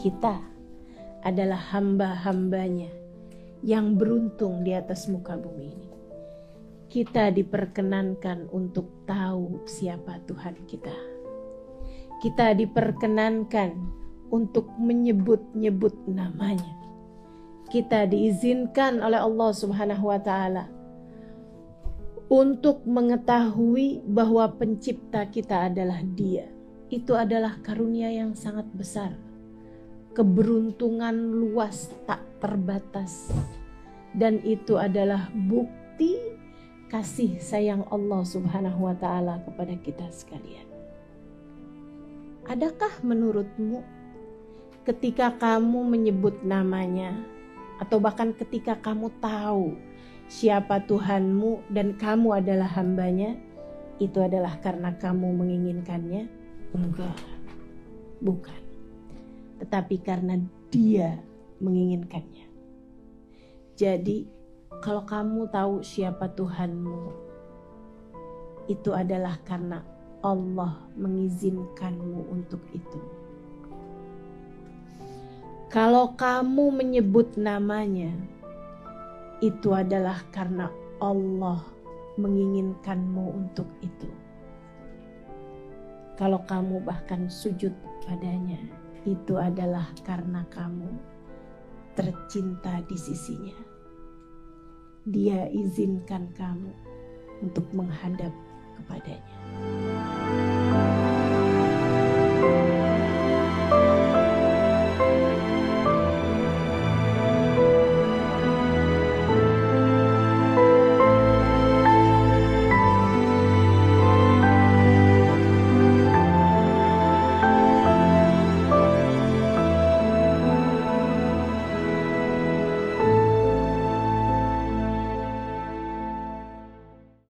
kita 0.00 0.40
adalah 1.20 1.60
hamba-hambanya 1.76 2.88
yang 3.60 4.00
beruntung 4.00 4.64
di 4.64 4.72
atas 4.72 5.04
muka 5.12 5.36
bumi 5.36 5.66
ini. 5.68 5.88
Kita 6.88 7.28
diperkenankan 7.28 8.48
untuk 8.48 9.04
tahu 9.04 9.68
siapa 9.68 10.24
Tuhan 10.24 10.64
kita. 10.64 10.96
Kita 12.24 12.56
diperkenankan 12.56 13.70
untuk 14.32 14.72
menyebut-nyebut 14.80 16.08
namanya. 16.08 16.80
Kita 17.68 18.08
diizinkan 18.08 19.04
oleh 19.04 19.20
Allah 19.20 19.50
Subhanahu 19.52 20.10
wa 20.10 20.18
taala 20.18 20.66
untuk 22.32 22.82
mengetahui 22.88 24.02
bahwa 24.08 24.48
pencipta 24.56 25.28
kita 25.28 25.68
adalah 25.70 26.00
Dia. 26.16 26.48
Itu 26.90 27.14
adalah 27.14 27.62
karunia 27.62 28.10
yang 28.10 28.34
sangat 28.34 28.66
besar. 28.74 29.29
Keberuntungan 30.10 31.14
luas 31.14 31.90
tak 32.04 32.20
terbatas. 32.42 33.30
Dan 34.10 34.42
itu 34.42 34.74
adalah 34.74 35.30
bukti 35.30 36.18
kasih 36.90 37.38
sayang 37.38 37.86
Allah 37.94 38.26
Subhanahu 38.26 38.90
wa 38.90 38.94
taala 38.98 39.38
kepada 39.46 39.78
kita 39.78 40.10
sekalian. 40.10 40.66
Adakah 42.50 42.90
menurutmu 43.06 43.86
ketika 44.82 45.30
kamu 45.38 45.86
menyebut 45.86 46.42
namanya 46.42 47.14
atau 47.78 48.02
bahkan 48.02 48.34
ketika 48.34 48.74
kamu 48.74 49.14
tahu 49.22 49.78
siapa 50.26 50.82
Tuhanmu 50.82 51.70
dan 51.70 51.94
kamu 51.94 52.42
adalah 52.42 52.66
hambanya, 52.74 53.38
itu 54.02 54.18
adalah 54.18 54.58
karena 54.58 54.90
kamu 54.98 55.30
menginginkannya? 55.30 56.26
Enggak, 56.74 57.18
bukan. 58.18 58.69
Tetapi 59.60 59.96
karena 60.00 60.40
dia 60.72 61.20
menginginkannya. 61.60 62.48
Jadi, 63.76 64.28
kalau 64.80 65.04
kamu 65.04 65.52
tahu 65.52 65.84
siapa 65.84 66.32
Tuhanmu, 66.32 67.12
itu 68.68 68.90
adalah 68.96 69.36
karena 69.44 69.84
Allah 70.20 70.80
mengizinkanmu 70.96 72.28
untuk 72.32 72.60
itu. 72.72 73.00
Kalau 75.70 76.12
kamu 76.18 76.82
menyebut 76.82 77.38
namanya, 77.38 78.10
itu 79.40 79.72
adalah 79.72 80.20
karena 80.28 80.68
Allah 81.00 81.64
menginginkanmu 82.20 83.24
untuk 83.32 83.64
itu. 83.80 84.10
Kalau 86.20 86.44
kamu 86.44 86.84
bahkan 86.84 87.32
sujud 87.32 87.72
padanya, 88.04 88.60
itu 89.08 89.40
adalah 89.40 89.88
karena 90.04 90.44
kamu 90.52 90.90
tercinta 91.96 92.84
di 92.84 92.96
sisinya. 92.96 93.56
Dia 95.08 95.48
izinkan 95.48 96.28
kamu 96.36 96.72
untuk 97.40 97.64
menghadap 97.72 98.32
kepadanya. 98.76 99.39